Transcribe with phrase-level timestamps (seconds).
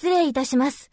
[0.00, 0.90] 失礼いたします。